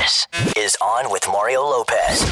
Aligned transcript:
This 0.00 0.26
is 0.56 0.76
On 0.80 1.10
with 1.10 1.28
Mario 1.28 1.60
Lopez. 1.60 2.22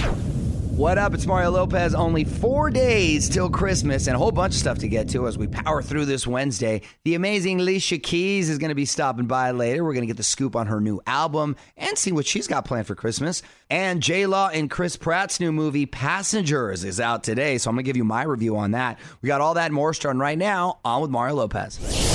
What 0.70 0.96
up? 0.96 1.12
It's 1.12 1.26
Mario 1.26 1.50
Lopez. 1.50 1.94
Only 1.94 2.24
four 2.24 2.70
days 2.70 3.28
till 3.28 3.50
Christmas 3.50 4.06
and 4.06 4.16
a 4.16 4.18
whole 4.18 4.32
bunch 4.32 4.54
of 4.54 4.60
stuff 4.60 4.78
to 4.78 4.88
get 4.88 5.10
to 5.10 5.28
as 5.28 5.36
we 5.36 5.48
power 5.48 5.82
through 5.82 6.06
this 6.06 6.26
Wednesday. 6.26 6.80
The 7.04 7.14
amazing 7.14 7.60
Alicia 7.60 7.98
Keys 7.98 8.48
is 8.48 8.56
going 8.56 8.70
to 8.70 8.74
be 8.74 8.86
stopping 8.86 9.26
by 9.26 9.50
later. 9.50 9.84
We're 9.84 9.92
going 9.92 10.04
to 10.04 10.06
get 10.06 10.16
the 10.16 10.22
scoop 10.22 10.56
on 10.56 10.68
her 10.68 10.80
new 10.80 10.98
album 11.06 11.56
and 11.76 11.98
see 11.98 12.10
what 12.10 12.24
she's 12.24 12.46
got 12.46 12.64
planned 12.64 12.86
for 12.86 12.94
Christmas. 12.94 13.42
And 13.68 14.02
J 14.02 14.24
Law 14.24 14.48
and 14.48 14.70
Chris 14.70 14.96
Pratt's 14.96 15.38
new 15.38 15.52
movie, 15.52 15.84
Passengers, 15.84 16.84
is 16.84 17.00
out 17.00 17.22
today. 17.22 17.58
So 17.58 17.68
I'm 17.68 17.76
going 17.76 17.84
to 17.84 17.86
give 17.86 17.98
you 17.98 18.04
my 18.04 18.22
review 18.22 18.56
on 18.56 18.70
that. 18.70 18.98
We 19.20 19.26
got 19.26 19.42
all 19.42 19.52
that 19.54 19.72
more 19.72 19.92
starting 19.92 20.20
right 20.20 20.38
now 20.38 20.78
on 20.86 21.02
with 21.02 21.10
Mario 21.10 21.34
Lopez. 21.34 22.07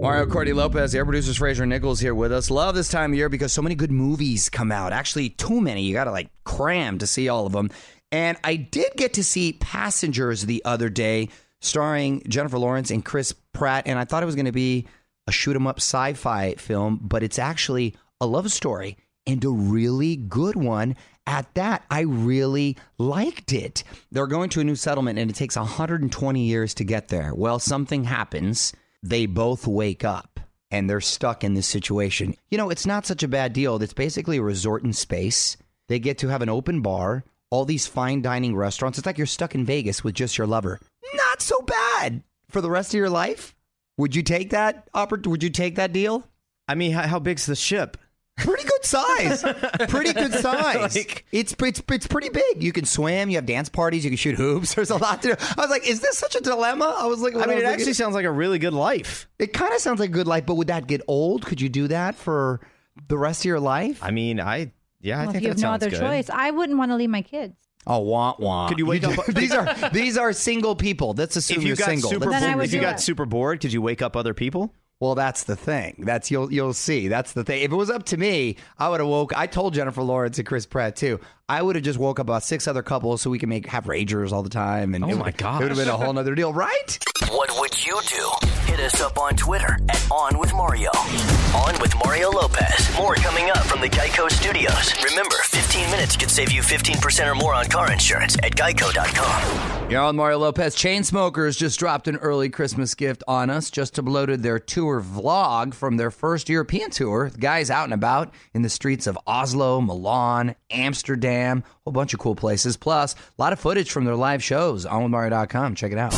Mario 0.00 0.26
Courtney 0.26 0.52
Lopez, 0.52 0.94
air 0.94 1.04
producers 1.04 1.38
Frazier 1.38 1.64
Nichols 1.64 2.00
here 2.00 2.14
with 2.14 2.30
us. 2.30 2.50
Love 2.50 2.74
this 2.74 2.90
time 2.90 3.12
of 3.12 3.16
year 3.16 3.30
because 3.30 3.52
so 3.52 3.62
many 3.62 3.74
good 3.74 3.90
movies 3.90 4.50
come 4.50 4.70
out. 4.70 4.92
Actually, 4.92 5.30
too 5.30 5.60
many. 5.60 5.82
You 5.82 5.94
got 5.94 6.04
to 6.04 6.10
like 6.10 6.28
cram 6.44 6.98
to 6.98 7.06
see 7.06 7.28
all 7.28 7.46
of 7.46 7.52
them. 7.52 7.70
And 8.12 8.36
I 8.44 8.56
did 8.56 8.92
get 8.96 9.14
to 9.14 9.24
see 9.24 9.54
Passengers 9.54 10.42
the 10.42 10.62
other 10.64 10.90
day, 10.90 11.30
starring 11.60 12.22
Jennifer 12.28 12.58
Lawrence 12.58 12.90
and 12.90 13.04
Chris 13.04 13.32
Pratt. 13.52 13.86
And 13.86 13.98
I 13.98 14.04
thought 14.04 14.22
it 14.22 14.26
was 14.26 14.34
going 14.34 14.46
to 14.46 14.52
be 14.52 14.86
a 15.26 15.32
shoot 15.32 15.56
'em 15.56 15.66
up 15.66 15.78
sci 15.78 16.12
fi 16.12 16.54
film, 16.54 17.00
but 17.02 17.22
it's 17.22 17.38
actually 17.38 17.94
a 18.20 18.26
love 18.26 18.52
story 18.52 18.98
and 19.26 19.42
a 19.44 19.50
really 19.50 20.16
good 20.16 20.56
one 20.56 20.94
at 21.26 21.52
that. 21.54 21.84
I 21.90 22.00
really 22.02 22.76
liked 22.98 23.52
it. 23.52 23.82
They're 24.12 24.26
going 24.26 24.50
to 24.50 24.60
a 24.60 24.64
new 24.64 24.76
settlement 24.76 25.18
and 25.18 25.30
it 25.30 25.34
takes 25.34 25.56
120 25.56 26.44
years 26.44 26.74
to 26.74 26.84
get 26.84 27.08
there. 27.08 27.34
Well, 27.34 27.58
something 27.58 28.04
happens 28.04 28.72
they 29.08 29.26
both 29.26 29.66
wake 29.66 30.04
up 30.04 30.40
and 30.70 30.90
they're 30.90 31.00
stuck 31.00 31.44
in 31.44 31.54
this 31.54 31.66
situation. 31.66 32.34
You 32.50 32.58
know, 32.58 32.70
it's 32.70 32.86
not 32.86 33.06
such 33.06 33.22
a 33.22 33.28
bad 33.28 33.52
deal. 33.52 33.80
It's 33.80 33.92
basically 33.92 34.38
a 34.38 34.42
resort 34.42 34.82
in 34.82 34.92
space. 34.92 35.56
They 35.88 35.98
get 35.98 36.18
to 36.18 36.28
have 36.28 36.42
an 36.42 36.48
open 36.48 36.82
bar, 36.82 37.24
all 37.50 37.64
these 37.64 37.86
fine 37.86 38.22
dining 38.22 38.56
restaurants. 38.56 38.98
It's 38.98 39.06
like 39.06 39.18
you're 39.18 39.26
stuck 39.26 39.54
in 39.54 39.64
Vegas 39.64 40.02
with 40.02 40.14
just 40.14 40.36
your 40.36 40.46
lover. 40.46 40.80
Not 41.14 41.40
so 41.40 41.60
bad 41.62 42.22
for 42.50 42.60
the 42.60 42.70
rest 42.70 42.94
of 42.94 42.98
your 42.98 43.10
life. 43.10 43.54
Would 43.96 44.16
you 44.16 44.22
take 44.22 44.50
that? 44.50 44.88
Would 44.94 45.42
you 45.42 45.50
take 45.50 45.76
that 45.76 45.92
deal? 45.92 46.26
I 46.68 46.74
mean, 46.74 46.92
how 46.92 47.20
big's 47.20 47.46
the 47.46 47.54
ship? 47.54 47.96
Pretty 48.36 48.64
good 48.64 48.84
size. 48.84 49.42
pretty 49.88 50.12
good 50.12 50.32
size. 50.40 50.94
Like- 50.94 51.24
it's, 51.32 51.54
it's 51.58 51.82
it's 51.90 52.06
pretty 52.06 52.28
big. 52.28 52.62
You 52.62 52.70
can 52.72 52.84
swim. 52.84 53.30
You 53.30 53.36
have 53.36 53.46
dance 53.46 53.68
parties. 53.68 54.04
You 54.04 54.10
can 54.10 54.16
shoot 54.18 54.36
hoops. 54.36 54.74
There's 54.76 54.90
a 54.90 54.96
lot 54.96 55.22
to 55.22 55.28
do. 55.28 55.34
I 55.56 55.60
was 55.60 55.70
like, 55.70 55.88
is 55.88 56.00
this 56.00 56.18
such 56.18 56.36
a 56.36 56.40
dilemma? 56.40 56.94
I 56.98 57.06
was 57.06 57.20
like, 57.20 57.34
I 57.34 57.46
mean, 57.46 57.58
it 57.58 57.64
actually 57.64 57.94
sounds 57.94 58.14
like 58.14 58.24
a 58.26 58.30
really 58.30 58.58
good 58.58 58.74
life. 58.74 59.26
It 59.38 59.52
kind 59.52 59.72
of 59.72 59.80
sounds 59.80 60.00
like 60.00 60.10
a 60.10 60.12
good 60.12 60.26
life, 60.26 60.44
but 60.46 60.54
would 60.56 60.68
that 60.68 60.86
get 60.86 61.00
old? 61.08 61.46
Could 61.46 61.60
you 61.60 61.68
do 61.68 61.88
that 61.88 62.14
for 62.14 62.60
the 63.08 63.16
rest 63.18 63.40
of 63.40 63.46
your 63.46 63.60
life? 63.60 64.00
I 64.02 64.10
mean, 64.10 64.38
I 64.40 64.72
yeah, 65.00 65.16
I 65.16 65.20
Well, 65.20 65.28
if 65.28 65.32
think 65.32 65.42
you 65.44 65.48
that 65.54 65.58
have 65.60 65.62
no 65.62 65.72
other 65.72 65.90
good. 65.90 66.00
choice, 66.00 66.30
I 66.30 66.50
wouldn't 66.50 66.78
want 66.78 66.90
to 66.90 66.96
leave 66.96 67.10
my 67.10 67.22
kids. 67.22 67.54
Oh, 67.86 68.00
want 68.00 68.40
want. 68.40 68.68
Could 68.68 68.78
you 68.78 68.86
wake 68.86 69.04
up- 69.04 69.24
these 69.28 69.52
are 69.52 69.74
these 69.90 70.18
are 70.18 70.32
single 70.32 70.74
people. 70.76 71.14
Let's 71.16 71.36
assume 71.36 71.58
If 71.58 71.62
you 71.62 71.68
you're 71.68 71.76
got 71.76 71.86
single. 71.86 72.10
super 72.10 72.26
Let's- 72.30 72.42
Then 72.42 72.50
I 72.50 72.54
bored, 72.54 72.64
if 72.66 72.72
you 72.74 72.80
got 72.80 72.96
it. 72.96 73.00
super 73.00 73.24
bored, 73.24 73.60
could 73.60 73.72
you 73.72 73.80
wake 73.80 74.02
up 74.02 74.16
other 74.16 74.34
people? 74.34 74.74
Well, 74.98 75.14
that's 75.14 75.44
the 75.44 75.56
thing. 75.56 76.04
That's 76.06 76.30
you'll 76.30 76.50
you'll 76.50 76.72
see. 76.72 77.08
That's 77.08 77.32
the 77.32 77.44
thing. 77.44 77.62
If 77.62 77.70
it 77.70 77.76
was 77.76 77.90
up 77.90 78.04
to 78.04 78.16
me, 78.16 78.56
I 78.78 78.88
would 78.88 79.00
have 79.00 79.08
woke. 79.08 79.36
I 79.36 79.46
told 79.46 79.74
Jennifer 79.74 80.02
Lawrence 80.02 80.38
and 80.38 80.46
Chris 80.46 80.64
Pratt 80.64 80.96
too. 80.96 81.20
I 81.48 81.62
would 81.62 81.76
have 81.76 81.84
just 81.84 81.98
woke 81.98 82.18
up 82.18 82.26
about 82.26 82.42
six 82.42 82.66
other 82.66 82.82
couples 82.82 83.22
so 83.22 83.30
we 83.30 83.38
can 83.38 83.48
make 83.48 83.66
have 83.66 83.84
ragers 83.84 84.32
all 84.32 84.42
the 84.42 84.50
time. 84.50 84.96
And 84.96 85.04
Oh 85.04 85.08
it 85.10 85.16
my 85.16 85.30
god, 85.30 85.60
it 85.60 85.64
would 85.64 85.76
have 85.76 85.78
been 85.78 85.88
a 85.88 85.96
whole 85.96 86.12
nother 86.12 86.34
deal, 86.34 86.52
right? 86.52 86.98
What 87.28 87.50
would 87.60 87.86
you 87.86 88.00
do? 88.08 88.30
Hit 88.62 88.80
us 88.80 89.00
up 89.00 89.16
on 89.16 89.36
Twitter 89.36 89.78
at 89.88 90.10
On 90.10 90.38
with 90.40 90.52
Mario. 90.54 90.90
On 90.90 91.80
with 91.80 91.94
Mario 92.04 92.30
Lopez. 92.30 92.90
More 92.96 93.14
coming 93.14 93.48
up 93.50 93.58
from 93.64 93.80
the 93.80 93.88
Geico 93.88 94.28
Studios. 94.28 94.92
Remember, 95.04 95.36
15 95.36 95.88
minutes 95.92 96.16
could 96.16 96.30
save 96.30 96.50
you 96.50 96.62
15% 96.62 97.30
or 97.30 97.36
more 97.36 97.54
on 97.54 97.66
car 97.66 97.92
insurance 97.92 98.36
at 98.42 98.56
geico.com. 98.56 99.90
You're 99.90 100.02
on 100.02 100.16
Mario 100.16 100.38
Lopez. 100.38 100.74
Chainsmokers 100.74 101.56
just 101.56 101.78
dropped 101.78 102.08
an 102.08 102.16
early 102.16 102.48
Christmas 102.48 102.94
gift 102.96 103.22
on 103.28 103.50
us. 103.50 103.70
Just 103.70 103.94
uploaded 103.94 104.42
their 104.42 104.58
tour 104.58 105.00
vlog 105.00 105.74
from 105.74 105.96
their 105.96 106.10
first 106.10 106.48
European 106.48 106.90
tour. 106.90 107.30
The 107.30 107.38
guys 107.38 107.70
out 107.70 107.84
and 107.84 107.94
about 107.94 108.34
in 108.52 108.62
the 108.62 108.68
streets 108.68 109.06
of 109.06 109.16
Oslo, 109.28 109.80
Milan, 109.80 110.56
Amsterdam, 110.72 111.35
a 111.36 111.62
whole 111.84 111.92
bunch 111.92 112.14
of 112.14 112.20
cool 112.20 112.34
places. 112.34 112.76
Plus, 112.76 113.14
a 113.14 113.42
lot 113.42 113.52
of 113.52 113.60
footage 113.60 113.90
from 113.90 114.04
their 114.04 114.16
live 114.16 114.42
shows 114.42 114.86
on 114.86 115.02
with 115.02 115.10
Mario.com. 115.10 115.74
Check 115.74 115.92
it 115.92 115.98
out. 115.98 116.14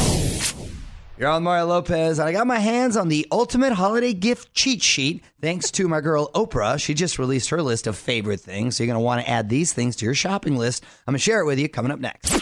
You're 1.18 1.30
on 1.30 1.42
Mario 1.42 1.66
Lopez, 1.66 2.20
and 2.20 2.28
I 2.28 2.32
got 2.32 2.46
my 2.46 2.60
hands 2.60 2.96
on 2.96 3.08
the 3.08 3.26
ultimate 3.32 3.72
holiday 3.72 4.12
gift 4.12 4.54
cheat 4.54 4.82
sheet 4.82 5.24
thanks 5.40 5.72
to 5.72 5.88
my 5.88 6.00
girl 6.00 6.30
Oprah. 6.32 6.80
She 6.80 6.94
just 6.94 7.18
released 7.18 7.50
her 7.50 7.60
list 7.60 7.88
of 7.88 7.96
favorite 7.96 8.40
things, 8.40 8.76
so 8.76 8.84
you're 8.84 8.92
going 8.92 9.00
to 9.00 9.04
want 9.04 9.22
to 9.22 9.28
add 9.28 9.48
these 9.48 9.72
things 9.72 9.96
to 9.96 10.04
your 10.04 10.14
shopping 10.14 10.56
list. 10.56 10.84
I'm 11.08 11.12
going 11.12 11.18
to 11.18 11.24
share 11.24 11.40
it 11.40 11.46
with 11.46 11.58
you 11.58 11.68
coming 11.68 11.90
up 11.90 11.98
next. 11.98 12.32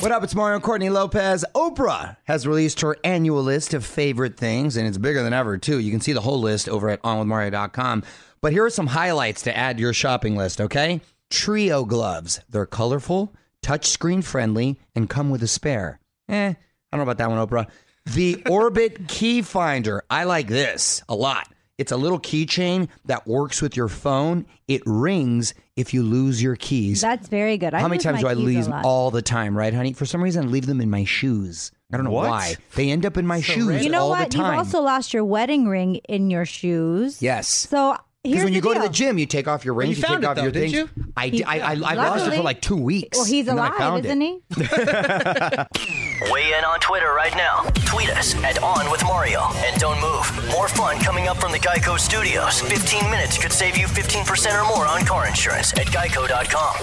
What 0.00 0.12
up? 0.12 0.22
It's 0.22 0.34
Mario 0.34 0.60
Courtney 0.60 0.90
Lopez. 0.90 1.44
Oprah 1.54 2.16
has 2.24 2.46
released 2.46 2.80
her 2.82 2.96
annual 3.02 3.42
list 3.42 3.74
of 3.74 3.84
favorite 3.84 4.36
things, 4.36 4.76
and 4.76 4.86
it's 4.86 4.98
bigger 4.98 5.22
than 5.24 5.32
ever, 5.32 5.58
too. 5.58 5.80
You 5.80 5.90
can 5.90 6.00
see 6.00 6.12
the 6.12 6.20
whole 6.20 6.40
list 6.40 6.68
over 6.68 6.88
at 6.88 7.02
onwithmario.com. 7.02 8.04
But 8.46 8.52
here 8.52 8.64
are 8.64 8.70
some 8.70 8.86
highlights 8.86 9.42
to 9.42 9.56
add 9.56 9.76
to 9.78 9.80
your 9.80 9.92
shopping 9.92 10.36
list, 10.36 10.60
okay? 10.60 11.00
Trio 11.30 11.84
gloves. 11.84 12.38
They're 12.48 12.64
colorful, 12.64 13.34
touchscreen 13.60 14.22
friendly, 14.22 14.78
and 14.94 15.10
come 15.10 15.30
with 15.30 15.42
a 15.42 15.48
spare. 15.48 15.98
Eh, 16.28 16.50
I 16.50 16.56
don't 16.92 16.98
know 16.98 17.02
about 17.02 17.18
that 17.18 17.28
one, 17.28 17.44
Oprah. 17.44 17.68
The 18.14 18.40
Orbit 18.48 19.08
Key 19.08 19.42
Finder. 19.42 20.04
I 20.08 20.22
like 20.22 20.46
this 20.46 21.02
a 21.08 21.16
lot. 21.16 21.48
It's 21.76 21.90
a 21.90 21.96
little 21.96 22.20
keychain 22.20 22.88
that 23.06 23.26
works 23.26 23.60
with 23.60 23.76
your 23.76 23.88
phone. 23.88 24.46
It 24.68 24.82
rings 24.86 25.52
if 25.74 25.92
you 25.92 26.04
lose 26.04 26.40
your 26.40 26.54
keys. 26.54 27.00
That's 27.00 27.26
very 27.26 27.58
good. 27.58 27.74
I 27.74 27.80
How 27.80 27.88
many 27.88 28.00
times 28.00 28.20
do 28.20 28.28
I 28.28 28.34
lose 28.34 28.68
them 28.68 28.80
all 28.84 29.10
the 29.10 29.22
time, 29.22 29.58
right, 29.58 29.74
honey? 29.74 29.92
For 29.92 30.06
some 30.06 30.22
reason, 30.22 30.44
I 30.44 30.46
leave 30.46 30.66
them 30.66 30.80
in 30.80 30.88
my 30.88 31.02
shoes. 31.02 31.72
I 31.92 31.96
don't 31.96 32.04
know 32.04 32.12
What? 32.12 32.28
why. 32.30 32.54
They 32.76 32.90
end 32.92 33.04
up 33.04 33.16
in 33.16 33.26
my 33.26 33.40
shoes 33.40 33.82
You 33.84 33.90
know 33.90 34.02
all 34.02 34.10
what? 34.10 34.30
the 34.30 34.36
time. 34.38 34.52
You've 34.52 34.58
also 34.66 34.82
lost 34.82 35.12
your 35.12 35.24
wedding 35.24 35.66
ring 35.66 35.96
in 36.08 36.30
your 36.30 36.44
shoes. 36.44 37.20
yes. 37.20 37.48
So 37.48 37.96
Because 38.30 38.44
when 38.44 38.52
you 38.52 38.60
the 38.60 38.68
go 38.68 38.74
to 38.74 38.80
the 38.80 38.88
gym, 38.88 39.18
you 39.18 39.26
take 39.26 39.48
off 39.48 39.64
your 39.64 39.74
rings, 39.74 39.98
you 39.98 40.02
you, 40.02 40.08
take 40.08 40.18
it, 40.18 40.24
off 40.24 40.36
though, 40.36 40.42
your 40.42 40.52
didn't 40.52 40.70
things. 40.72 40.90
you? 40.96 41.12
I, 41.16 41.42
I, 41.46 41.60
I, 41.60 41.72
I 41.72 41.94
lost 41.94 42.26
it 42.26 42.36
for 42.36 42.42
like 42.42 42.60
two 42.60 42.76
weeks. 42.76 43.16
Well, 43.16 43.26
he's 43.26 43.48
and 43.48 43.58
then 43.58 43.64
I 43.72 43.76
alive, 43.88 44.04
isn't 44.04 44.22
it. 44.22 44.42
he? 44.54 46.30
Weigh 46.32 46.52
in 46.58 46.64
on 46.64 46.80
Twitter 46.80 47.12
right 47.14 47.34
now. 47.34 47.62
Tweet 47.86 48.10
us 48.10 48.34
at 48.42 48.62
On 48.62 48.90
with 48.90 49.02
Mario. 49.04 49.42
And 49.56 49.78
don't 49.80 50.00
move. 50.00 50.50
More 50.52 50.68
fun 50.68 50.98
coming 51.00 51.28
up 51.28 51.36
from 51.38 51.52
the 51.52 51.58
Geico 51.58 51.98
Studios. 51.98 52.60
15 52.62 53.10
minutes 53.10 53.38
could 53.38 53.52
save 53.52 53.76
you 53.76 53.86
15% 53.86 54.62
or 54.62 54.66
more 54.74 54.86
on 54.86 55.04
car 55.04 55.26
insurance 55.26 55.72
at 55.74 55.86
geico.com. 55.86 56.74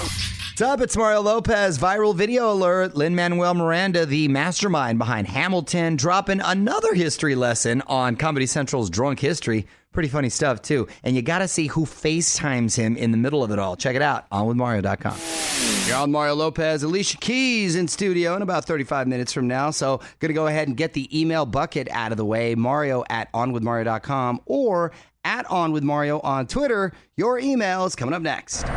What's 0.53 0.61
up? 0.61 0.81
It's 0.81 0.95
Mario 0.95 1.21
Lopez. 1.21 1.79
Viral 1.79 2.15
video 2.15 2.51
alert. 2.51 2.95
Lin 2.95 3.15
Manuel 3.15 3.55
Miranda, 3.55 4.05
the 4.05 4.27
mastermind 4.27 4.99
behind 4.99 5.27
Hamilton, 5.27 5.95
dropping 5.95 6.41
another 6.41 6.93
history 6.93 7.33
lesson 7.33 7.81
on 7.87 8.15
Comedy 8.15 8.45
Central's 8.45 8.91
Drunk 8.91 9.19
History. 9.19 9.65
Pretty 9.93 10.09
funny 10.09 10.29
stuff, 10.29 10.61
too. 10.61 10.87
And 11.03 11.15
you 11.15 11.21
got 11.21 11.39
to 11.39 11.47
see 11.47 11.67
who 11.67 11.85
FaceTimes 11.85 12.75
him 12.75 12.97
in 12.97 13.11
the 13.11 13.17
middle 13.17 13.43
of 13.43 13.51
it 13.51 13.59
all. 13.59 13.75
Check 13.75 13.95
it 13.95 14.01
out 14.01 14.25
on 14.31 14.47
withmario.com. 14.47 15.87
You're 15.87 15.97
on 15.97 16.11
Mario 16.11 16.35
Lopez. 16.35 16.83
Alicia 16.83 17.17
Keys 17.17 17.75
in 17.75 17.87
studio 17.87 18.35
in 18.35 18.41
about 18.41 18.65
35 18.65 19.07
minutes 19.07 19.31
from 19.31 19.47
now. 19.47 19.69
So, 19.69 19.97
going 20.19 20.29
to 20.29 20.33
go 20.33 20.47
ahead 20.47 20.67
and 20.67 20.75
get 20.75 20.93
the 20.93 21.07
email 21.17 21.45
bucket 21.45 21.87
out 21.91 22.11
of 22.11 22.17
the 22.17 22.25
way. 22.25 22.55
Mario 22.55 23.03
at 23.09 23.31
onwithmario.com 23.33 24.41
or 24.45 24.91
at 25.23 25.45
onwithmario 25.47 26.23
on 26.23 26.47
Twitter. 26.47 26.91
Your 27.15 27.39
email 27.39 27.85
is 27.85 27.95
coming 27.95 28.13
up 28.13 28.21
next. 28.21 28.67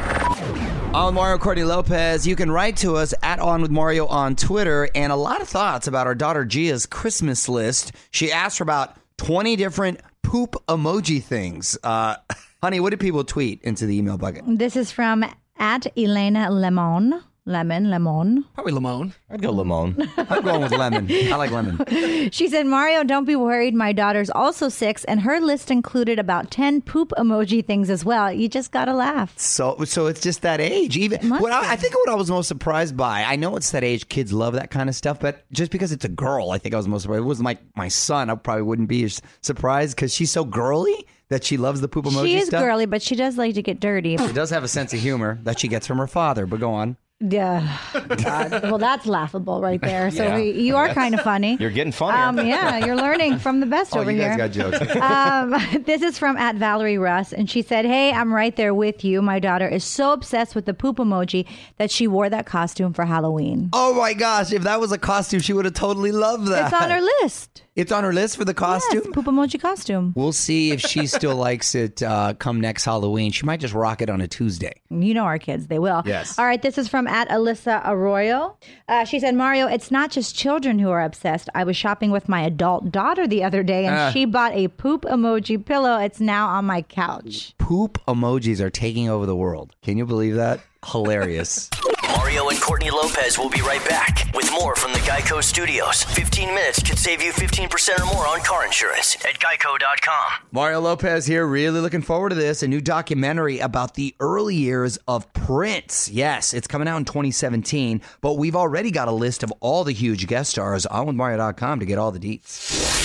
On 0.96 1.06
with 1.06 1.14
Mario 1.14 1.38
Courtney 1.38 1.64
Lopez. 1.64 2.26
You 2.26 2.36
can 2.36 2.50
write 2.50 2.76
to 2.78 2.96
us 2.96 3.12
at 3.22 3.38
On 3.38 3.60
with 3.60 3.70
Mario 3.70 4.06
on 4.06 4.34
Twitter 4.34 4.88
and 4.94 5.12
a 5.12 5.16
lot 5.16 5.42
of 5.42 5.48
thoughts 5.48 5.86
about 5.86 6.06
our 6.06 6.14
daughter 6.14 6.44
Gia's 6.44 6.86
Christmas 6.86 7.48
list. 7.48 7.92
She 8.12 8.32
asked 8.32 8.58
for 8.58 8.62
about 8.62 8.96
20 9.18 9.56
different 9.56 10.00
poop 10.26 10.56
emoji 10.66 11.22
things. 11.22 11.78
Uh, 11.82 12.16
honey, 12.62 12.80
what 12.80 12.90
did 12.90 13.00
people 13.00 13.24
tweet 13.24 13.62
into 13.62 13.86
the 13.86 13.96
email 13.96 14.18
bucket? 14.18 14.42
This 14.46 14.76
is 14.76 14.90
from 14.90 15.24
at 15.56 15.86
Elena 15.96 16.50
Lemon. 16.50 17.22
Lemon, 17.48 17.90
Lemon. 17.90 18.44
Probably 18.54 18.72
Lamone. 18.72 19.12
I'd 19.30 19.40
go 19.40 19.52
Lamone. 19.52 20.08
I'm 20.30 20.42
going 20.42 20.62
with 20.62 20.72
lemon. 20.72 21.06
I 21.08 21.36
like 21.36 21.52
lemon. 21.52 22.30
She 22.32 22.48
said, 22.48 22.66
Mario, 22.66 23.04
don't 23.04 23.24
be 23.24 23.36
worried. 23.36 23.72
My 23.72 23.92
daughter's 23.92 24.30
also 24.30 24.68
six, 24.68 25.04
and 25.04 25.20
her 25.20 25.38
list 25.40 25.70
included 25.70 26.18
about 26.18 26.50
10 26.50 26.82
poop 26.82 27.12
emoji 27.16 27.64
things 27.64 27.88
as 27.88 28.04
well. 28.04 28.32
You 28.32 28.48
just 28.48 28.72
got 28.72 28.86
to 28.86 28.94
laugh. 28.94 29.38
So, 29.38 29.84
so 29.84 30.06
it's 30.08 30.20
just 30.20 30.42
that 30.42 30.60
age. 30.60 30.96
Even 30.96 31.28
what 31.30 31.52
I. 31.52 31.72
I 31.72 31.76
think 31.76 31.94
what 31.94 32.08
I 32.08 32.14
was 32.14 32.28
most 32.30 32.48
surprised 32.48 32.96
by. 32.96 33.22
I 33.22 33.36
know 33.36 33.54
it's 33.54 33.70
that 33.70 33.84
age. 33.84 34.08
Kids 34.08 34.32
love 34.32 34.54
that 34.54 34.72
kind 34.72 34.88
of 34.88 34.96
stuff, 34.96 35.20
but 35.20 35.44
just 35.52 35.70
because 35.70 35.92
it's 35.92 36.04
a 36.04 36.08
girl, 36.08 36.50
I 36.50 36.58
think 36.58 36.74
I 36.74 36.78
was 36.78 36.88
most 36.88 37.02
surprised. 37.02 37.20
If 37.20 37.26
it 37.26 37.28
was 37.28 37.40
my 37.40 37.56
my 37.76 37.86
son, 37.86 38.28
I 38.28 38.34
probably 38.34 38.62
wouldn't 38.62 38.88
be 38.88 39.08
surprised 39.42 39.94
because 39.94 40.12
she's 40.12 40.32
so 40.32 40.44
girly 40.44 41.06
that 41.28 41.44
she 41.44 41.56
loves 41.56 41.80
the 41.80 41.88
poop 41.88 42.06
emoji 42.06 42.24
she 42.26 42.36
is 42.38 42.48
stuff. 42.48 42.62
girly, 42.62 42.86
but 42.86 43.02
she 43.02 43.14
does 43.14 43.36
like 43.38 43.54
to 43.54 43.62
get 43.62 43.78
dirty. 43.78 44.16
She 44.16 44.32
does 44.32 44.50
have 44.50 44.64
a 44.64 44.68
sense 44.68 44.92
of 44.92 44.98
humor 45.00 45.38
that 45.44 45.60
she 45.60 45.68
gets 45.68 45.86
from 45.86 45.98
her 45.98 46.06
father. 46.08 46.46
But 46.46 46.58
go 46.58 46.72
on. 46.72 46.96
Yeah. 47.18 47.78
God. 47.94 48.50
Well, 48.64 48.76
that's 48.76 49.06
laughable 49.06 49.62
right 49.62 49.80
there. 49.80 50.10
So 50.10 50.22
Yeah. 50.24 50.36
we, 50.36 50.50
you 50.50 50.76
are 50.76 50.88
kind 50.92 51.14
of 51.14 51.22
funny. 51.22 51.56
You're 51.58 51.70
getting 51.70 51.92
funny. 51.92 52.18
Um, 52.40 52.46
yeah, 52.46 52.84
you're 52.84 52.94
learning 52.96 53.38
from 53.38 53.60
the 53.60 53.66
best 53.66 53.96
Oh, 53.96 54.00
over 54.00 54.10
you 54.10 54.18
here. 54.20 54.36
guys 54.36 54.54
got 54.54 54.70
jokes. 54.78 54.96
um, 55.00 55.82
this 55.84 56.02
is 56.02 56.18
from 56.18 56.36
at 56.36 56.56
Valerie 56.56 56.98
Russ, 56.98 57.32
and 57.32 57.48
she 57.48 57.62
said, 57.62 57.86
"Hey, 57.86 58.12
I'm 58.12 58.32
right 58.34 58.54
there 58.54 58.74
with 58.74 59.02
you. 59.02 59.22
My 59.22 59.38
daughter 59.38 59.66
is 59.66 59.82
so 59.82 60.12
obsessed 60.12 60.54
with 60.54 60.66
the 60.66 60.74
poop 60.74 60.98
emoji 60.98 61.46
that 61.78 61.90
she 61.90 62.06
wore 62.06 62.28
that 62.28 62.44
costume 62.44 62.92
for 62.92 63.06
Halloween. 63.06 63.70
oh 63.72 63.94
my 63.94 64.12
gosh, 64.12 64.52
if 64.52 64.62
that 64.64 64.78
was 64.78 64.92
a 64.92 64.98
costume, 64.98 65.40
she 65.40 65.54
would 65.54 65.64
have 65.64 65.74
totally 65.74 66.12
loved 66.12 66.48
that. 66.48 66.70
It's 66.70 66.82
on 66.82 66.90
her 66.90 67.00
list. 67.22 67.62
It's 67.76 67.92
on 67.92 68.04
her 68.04 68.12
list 68.12 68.38
for 68.38 68.44
the 68.46 68.54
costume. 68.54 69.02
Yes, 69.04 69.12
poop 69.14 69.26
emoji 69.26 69.60
costume. 69.60 70.14
We'll 70.16 70.32
see 70.32 70.70
if 70.72 70.80
she 70.80 71.06
still 71.18 71.36
likes 71.36 71.74
it 71.74 72.02
uh, 72.02 72.32
come 72.34 72.58
next 72.60 72.84
Halloween. 72.86 73.30
She 73.32 73.44
might 73.44 73.60
just 73.60 73.74
rock 73.74 74.00
it 74.00 74.08
on 74.08 74.22
a 74.22 74.26
Tuesday. 74.26 74.72
You 74.90 75.12
know 75.12 75.24
our 75.24 75.38
kids; 75.38 75.66
they 75.66 75.78
will. 75.78 76.02
Yes. 76.06 76.38
All 76.38 76.46
right. 76.46 76.60
This 76.60 76.78
is 76.78 76.88
from 76.88 77.06
at 77.06 77.28
Alyssa 77.28 77.82
Arroyo. 77.86 78.56
Uh, 78.88 79.04
she 79.04 79.20
said, 79.20 79.34
"Mario, 79.34 79.66
it's 79.66 79.90
not 79.90 80.10
just 80.10 80.34
children 80.34 80.78
who 80.78 80.88
are 80.90 81.02
obsessed. 81.02 81.50
I 81.54 81.64
was 81.64 81.76
shopping 81.76 82.10
with 82.10 82.28
my 82.30 82.40
adult 82.42 82.90
daughter 82.90 83.26
the 83.26 83.44
other 83.44 83.62
day, 83.62 83.84
and 83.84 83.94
Ah. 83.94 84.10
she 84.10 84.24
bought 84.24 84.52
a 84.54 84.68
poop 84.68 85.02
emoji 85.02 85.62
pillow. 85.62 85.98
It's 86.00 86.18
now 86.20 86.48
on 86.48 86.64
my 86.64 86.80
couch." 86.82 87.54
Poop 87.58 87.98
emojis 88.08 88.60
are 88.60 88.70
taking 88.70 89.08
over 89.08 89.26
the 89.26 89.36
world. 89.36 89.74
Can 89.82 89.98
you 89.98 90.06
believe 90.06 90.36
that? 90.36 90.60
Hilarious. 90.84 91.68
Mario 92.16 92.48
and 92.48 92.58
Courtney 92.60 92.90
Lopez 92.90 93.38
will 93.38 93.50
be 93.50 93.60
right 93.60 93.86
back 93.88 94.30
with 94.34 94.50
more 94.50 94.74
from 94.74 94.92
the 94.92 94.98
Geico 95.00 95.42
Studios. 95.44 96.02
15 96.02 96.48
minutes 96.54 96.82
could 96.82 96.98
save 96.98 97.22
you 97.22 97.30
15% 97.30 98.00
or 98.00 98.06
more 98.06 98.26
on 98.26 98.40
car 98.40 98.64
insurance 98.64 99.16
at 99.26 99.38
geico.com. 99.38 100.32
Mario 100.50 100.80
Lopez 100.80 101.26
here. 101.26 101.46
Really 101.46 101.78
looking 101.78 102.00
forward 102.00 102.30
to 102.30 102.34
this. 102.34 102.62
A 102.62 102.68
new 102.68 102.80
documentary 102.80 103.58
about 103.58 103.94
the 103.94 104.14
early 104.18 104.56
years 104.56 104.96
of 105.06 105.30
Prince. 105.34 106.08
Yes, 106.08 106.54
it's 106.54 106.66
coming 106.66 106.88
out 106.88 106.96
in 106.96 107.04
2017, 107.04 108.00
but 108.22 108.34
we've 108.34 108.56
already 108.56 108.90
got 108.90 109.08
a 109.08 109.12
list 109.12 109.42
of 109.42 109.52
all 109.60 109.84
the 109.84 109.92
huge 109.92 110.26
guest 110.26 110.50
stars 110.50 110.86
on 110.86 111.06
with 111.06 111.16
Mario.com 111.16 111.80
to 111.80 111.86
get 111.86 111.98
all 111.98 112.12
the 112.12 112.18
deets. 112.18 112.96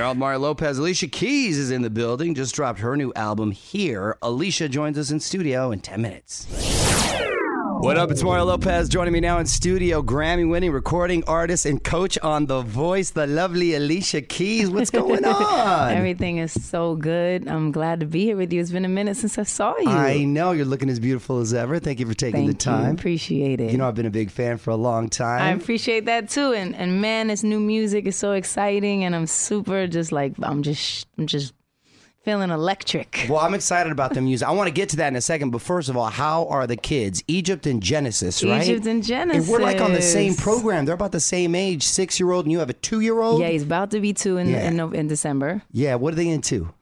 Old 0.00 0.18
Mario 0.18 0.38
Lopez. 0.38 0.78
Alicia 0.78 1.08
Keys 1.08 1.58
is 1.58 1.70
in 1.70 1.82
the 1.82 1.90
building. 1.90 2.34
Just 2.34 2.54
dropped 2.54 2.80
her 2.80 2.96
new 2.96 3.12
album 3.14 3.50
here. 3.50 4.16
Alicia 4.22 4.68
joins 4.68 4.98
us 4.98 5.10
in 5.10 5.20
studio 5.20 5.70
in 5.70 5.80
10 5.80 6.02
minutes. 6.02 6.73
What 7.84 7.98
up? 7.98 8.10
It's 8.10 8.22
Mario 8.22 8.46
Lopez 8.46 8.88
joining 8.88 9.12
me 9.12 9.20
now 9.20 9.38
in 9.40 9.44
studio. 9.44 10.00
Grammy 10.00 10.48
winning 10.48 10.72
recording 10.72 11.22
artist 11.24 11.66
and 11.66 11.84
coach 11.84 12.18
on 12.20 12.46
The 12.46 12.62
Voice, 12.62 13.10
the 13.10 13.26
lovely 13.26 13.74
Alicia 13.74 14.22
Keys. 14.22 14.70
What's 14.70 14.88
going 14.88 15.22
on? 15.26 15.92
Everything 15.92 16.38
is 16.38 16.50
so 16.64 16.96
good. 16.96 17.46
I'm 17.46 17.72
glad 17.72 18.00
to 18.00 18.06
be 18.06 18.24
here 18.24 18.38
with 18.38 18.54
you. 18.54 18.62
It's 18.62 18.70
been 18.70 18.86
a 18.86 18.88
minute 18.88 19.18
since 19.18 19.36
I 19.36 19.42
saw 19.42 19.76
you. 19.76 19.90
I 19.90 20.24
know 20.24 20.52
you're 20.52 20.64
looking 20.64 20.88
as 20.88 20.98
beautiful 20.98 21.40
as 21.40 21.52
ever. 21.52 21.78
Thank 21.78 22.00
you 22.00 22.06
for 22.06 22.14
taking 22.14 22.46
Thank 22.46 22.52
the 22.52 22.64
time. 22.64 22.86
you. 22.86 22.92
Appreciate 22.94 23.60
it. 23.60 23.70
You 23.70 23.76
know, 23.76 23.86
I've 23.86 23.94
been 23.94 24.06
a 24.06 24.10
big 24.10 24.30
fan 24.30 24.56
for 24.56 24.70
a 24.70 24.76
long 24.76 25.10
time. 25.10 25.42
I 25.42 25.50
appreciate 25.50 26.06
that 26.06 26.30
too. 26.30 26.54
And 26.54 26.74
and 26.74 27.02
man, 27.02 27.26
this 27.26 27.42
new 27.42 27.60
music 27.60 28.06
is 28.06 28.16
so 28.16 28.32
exciting, 28.32 29.04
and 29.04 29.14
I'm 29.14 29.26
super 29.26 29.86
just 29.88 30.10
like 30.10 30.32
I'm 30.42 30.62
just 30.62 31.06
I'm 31.18 31.26
just 31.26 31.52
feeling 32.24 32.50
electric. 32.50 33.26
well, 33.28 33.40
I'm 33.40 33.54
excited 33.54 33.92
about 33.92 34.14
the 34.14 34.20
music. 34.22 34.48
I 34.48 34.52
want 34.52 34.66
to 34.68 34.72
get 34.72 34.88
to 34.90 34.96
that 34.96 35.08
in 35.08 35.16
a 35.16 35.20
second, 35.20 35.50
but 35.50 35.60
first 35.60 35.88
of 35.88 35.96
all, 35.96 36.06
how 36.06 36.46
are 36.46 36.66
the 36.66 36.76
kids? 36.76 37.22
Egypt 37.28 37.66
and 37.66 37.82
Genesis, 37.82 38.42
right? 38.42 38.66
Egypt 38.66 38.86
and 38.86 39.08
And 39.10 39.46
we're 39.46 39.60
like 39.60 39.80
on 39.80 39.92
the 39.92 40.02
same 40.02 40.34
program. 40.34 40.86
They're 40.86 40.94
about 40.94 41.12
the 41.12 41.20
same 41.20 41.54
age, 41.54 41.82
six 41.82 42.18
year 42.18 42.30
old, 42.32 42.46
and 42.46 42.52
you 42.52 42.58
have 42.60 42.70
a 42.70 42.74
two 42.74 43.00
year 43.00 43.20
old? 43.20 43.40
Yeah, 43.40 43.48
he's 43.48 43.62
about 43.62 43.90
to 43.90 44.00
be 44.00 44.12
two 44.12 44.38
in 44.38 44.48
Yeah. 44.48 44.68
in, 44.68 44.80
in 44.94 45.06
December. 45.06 45.62
Yeah, 45.70 45.96
what 45.96 46.12
are 46.14 46.16
they 46.16 46.28
into? 46.28 46.72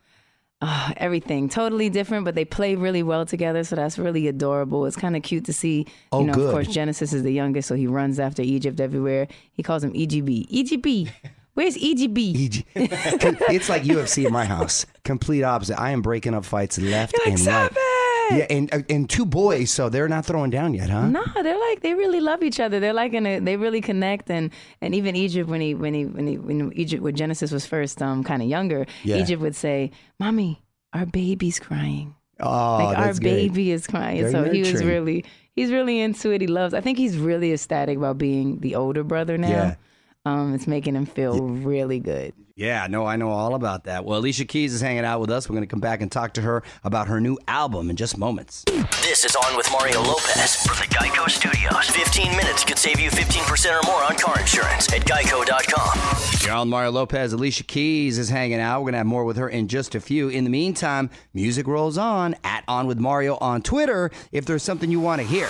Uh, 0.64 0.92
everything 0.96 1.48
totally 1.48 1.90
different, 1.90 2.24
but 2.24 2.36
they 2.36 2.44
play 2.44 2.76
really 2.76 3.02
well 3.02 3.26
together. 3.26 3.64
So 3.64 3.74
that's 3.74 3.98
really 3.98 4.28
adorable. 4.28 4.86
It's 4.86 4.94
kind 4.96 5.16
of 5.16 5.24
cute 5.24 5.44
to 5.46 5.52
see. 5.52 5.86
Oh, 6.12 6.20
you 6.20 6.26
know, 6.28 6.34
good. 6.34 6.46
of 6.46 6.52
course, 6.52 6.68
Genesis 6.68 7.12
is 7.12 7.24
the 7.24 7.32
youngest, 7.32 7.66
so 7.66 7.74
he 7.74 7.88
runs 7.88 8.20
after 8.20 8.42
Egypt 8.42 8.78
everywhere. 8.78 9.26
He 9.54 9.64
calls 9.64 9.82
him 9.82 9.92
EGB. 9.92 10.48
EGB. 10.48 11.10
Where's 11.54 11.76
EGB? 11.76 12.44
EG. 12.46 12.66
it's 12.74 13.68
like 13.68 13.82
UFC 13.82 14.26
in 14.26 14.32
my 14.32 14.44
house. 14.46 14.86
Complete 15.04 15.42
opposite. 15.42 15.78
I 15.78 15.90
am 15.90 16.00
breaking 16.00 16.34
up 16.34 16.44
fights 16.44 16.78
left 16.78 17.12
You're 17.12 17.26
like, 17.26 17.38
and 17.38 17.46
right. 17.46 17.70
"Stop 17.70 17.72
it!" 17.76 18.38
Yeah, 18.38 18.46
and 18.56 18.74
uh, 18.74 18.82
and 18.88 19.10
two 19.10 19.26
boys, 19.26 19.70
so 19.70 19.90
they're 19.90 20.08
not 20.08 20.24
throwing 20.24 20.50
down 20.50 20.72
yet, 20.72 20.88
huh? 20.88 21.08
No, 21.08 21.22
they're 21.42 21.58
like 21.58 21.82
they 21.82 21.92
really 21.92 22.20
love 22.20 22.42
each 22.42 22.58
other. 22.58 22.80
They're 22.80 22.94
like 22.94 23.12
in 23.12 23.26
a, 23.26 23.38
they 23.40 23.56
really 23.56 23.82
connect 23.82 24.30
and 24.30 24.50
and 24.80 24.94
even 24.94 25.14
Egypt 25.14 25.50
when 25.50 25.60
he 25.60 25.74
when 25.74 25.92
he 25.92 26.06
when 26.06 26.26
he 26.26 26.38
when 26.38 26.72
Egypt 26.74 27.02
when 27.02 27.14
Genesis 27.14 27.50
was 27.50 27.66
first 27.66 28.00
um 28.00 28.24
kind 28.24 28.40
of 28.40 28.48
younger, 28.48 28.86
Yeah. 29.02 29.16
Egypt 29.16 29.42
would 29.42 29.56
say, 29.56 29.90
"Mommy, 30.18 30.62
our 30.94 31.04
baby's 31.04 31.58
crying. 31.60 32.14
Oh, 32.40 32.78
like 32.78 32.96
our 32.96 33.14
baby 33.14 33.72
is 33.72 33.86
crying." 33.86 34.30
So 34.30 34.44
he 34.50 34.60
was 34.60 34.82
really 34.82 35.26
he's 35.54 35.70
really 35.70 36.00
into 36.00 36.30
it. 36.30 36.40
He 36.40 36.46
loves. 36.46 36.72
I 36.72 36.80
think 36.80 36.96
he's 36.96 37.18
really 37.18 37.52
ecstatic 37.52 37.98
about 37.98 38.16
being 38.16 38.60
the 38.60 38.74
older 38.74 39.04
brother 39.04 39.36
now. 39.36 39.48
Yeah. 39.48 39.74
Um, 40.24 40.54
it's 40.54 40.68
making 40.68 40.94
him 40.94 41.04
feel 41.04 41.40
really 41.40 41.98
good. 41.98 42.32
Yeah, 42.54 42.86
no, 42.88 43.04
I 43.06 43.16
know 43.16 43.30
all 43.30 43.56
about 43.56 43.84
that. 43.84 44.04
Well, 44.04 44.20
Alicia 44.20 44.44
Keys 44.44 44.72
is 44.72 44.80
hanging 44.80 45.04
out 45.04 45.20
with 45.20 45.30
us. 45.30 45.48
We're 45.48 45.54
going 45.54 45.66
to 45.66 45.70
come 45.70 45.80
back 45.80 46.00
and 46.00 46.12
talk 46.12 46.34
to 46.34 46.42
her 46.42 46.62
about 46.84 47.08
her 47.08 47.20
new 47.20 47.38
album 47.48 47.90
in 47.90 47.96
just 47.96 48.16
moments. 48.18 48.62
This 49.00 49.24
is 49.24 49.34
On 49.34 49.56
with 49.56 49.68
Mario 49.72 50.00
Lopez 50.02 50.56
from 50.64 50.76
the 50.76 50.94
Geico 50.94 51.28
Studios. 51.28 51.88
15 51.90 52.36
minutes 52.36 52.62
could 52.62 52.78
save 52.78 53.00
you 53.00 53.10
15% 53.10 53.82
or 53.82 53.84
more 53.90 54.04
on 54.04 54.14
car 54.16 54.38
insurance 54.38 54.92
at 54.92 55.00
geico.com. 55.00 56.46
You're 56.46 56.54
on 56.56 56.68
Mario 56.68 56.92
Lopez. 56.92 57.32
Alicia 57.32 57.64
Keys 57.64 58.18
is 58.18 58.28
hanging 58.28 58.60
out. 58.60 58.80
We're 58.80 58.86
going 58.86 58.92
to 58.92 58.98
have 58.98 59.06
more 59.06 59.24
with 59.24 59.38
her 59.38 59.48
in 59.48 59.66
just 59.66 59.96
a 59.96 60.00
few. 60.00 60.28
In 60.28 60.44
the 60.44 60.50
meantime, 60.50 61.10
music 61.34 61.66
rolls 61.66 61.98
on 61.98 62.36
at 62.44 62.62
On 62.68 62.86
with 62.86 63.00
Mario 63.00 63.38
on 63.38 63.62
Twitter 63.62 64.10
if 64.30 64.44
there's 64.44 64.62
something 64.62 64.90
you 64.90 65.00
want 65.00 65.20
to 65.20 65.26
hear. 65.26 65.48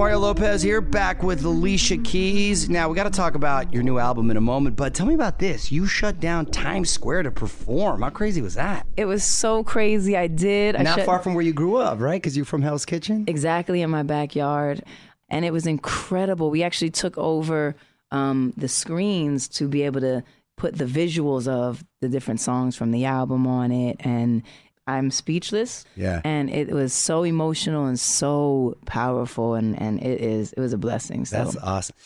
Mario 0.00 0.18
Lopez 0.20 0.62
here, 0.62 0.80
back 0.80 1.22
with 1.22 1.44
Alicia 1.44 1.98
Keys. 1.98 2.70
Now, 2.70 2.88
we 2.88 2.96
got 2.96 3.04
to 3.04 3.10
talk 3.10 3.34
about 3.34 3.70
your 3.70 3.82
new 3.82 3.98
album 3.98 4.30
in 4.30 4.38
a 4.38 4.40
moment, 4.40 4.74
but 4.74 4.94
tell 4.94 5.04
me 5.04 5.12
about 5.12 5.38
this. 5.38 5.70
You 5.70 5.86
shut 5.86 6.18
down 6.18 6.46
Times 6.46 6.88
Square 6.88 7.24
to 7.24 7.30
perform. 7.30 8.00
How 8.00 8.08
crazy 8.08 8.40
was 8.40 8.54
that? 8.54 8.86
It 8.96 9.04
was 9.04 9.22
so 9.22 9.62
crazy. 9.62 10.16
I 10.16 10.26
did. 10.26 10.74
I 10.74 10.84
Not 10.84 10.96
shut- 11.00 11.04
far 11.06 11.18
from 11.18 11.34
where 11.34 11.44
you 11.44 11.52
grew 11.52 11.76
up, 11.76 12.00
right? 12.00 12.14
Because 12.14 12.34
you're 12.34 12.46
from 12.46 12.62
Hell's 12.62 12.86
Kitchen? 12.86 13.26
exactly 13.28 13.82
in 13.82 13.90
my 13.90 14.02
backyard 14.02 14.82
and 15.28 15.44
it 15.44 15.52
was 15.52 15.66
incredible 15.66 16.48
we 16.50 16.62
actually 16.62 16.90
took 16.90 17.18
over 17.18 17.76
um, 18.10 18.54
the 18.56 18.68
screens 18.68 19.48
to 19.48 19.68
be 19.68 19.82
able 19.82 20.00
to 20.00 20.24
put 20.56 20.78
the 20.78 20.86
visuals 20.86 21.46
of 21.46 21.84
the 22.00 22.08
different 22.08 22.40
songs 22.40 22.74
from 22.74 22.90
the 22.90 23.04
album 23.04 23.46
on 23.46 23.70
it 23.70 23.96
and 24.00 24.44
i'm 24.96 25.10
speechless 25.10 25.84
Yeah. 25.96 26.20
and 26.24 26.50
it 26.50 26.70
was 26.70 26.92
so 26.92 27.22
emotional 27.24 27.86
and 27.86 27.98
so 27.98 28.76
powerful 28.86 29.54
and, 29.54 29.80
and 29.80 30.00
it 30.02 30.20
is 30.20 30.52
it 30.52 30.60
was 30.60 30.72
a 30.72 30.78
blessing 30.78 31.24
so 31.24 31.36
That's 31.44 31.56
awesome. 31.56 31.96